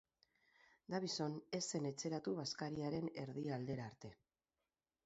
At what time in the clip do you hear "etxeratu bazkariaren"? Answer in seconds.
1.91-3.13